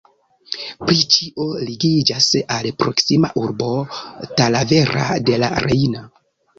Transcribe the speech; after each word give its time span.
Pri 0.87 1.03
ĉio 1.15 1.45
ligiĝas 1.67 2.31
al 2.57 2.71
proksima 2.81 3.33
urbo 3.45 3.71
Talavera 4.35 5.09
de 5.31 5.41
la 5.47 5.57
Reina. 5.71 6.09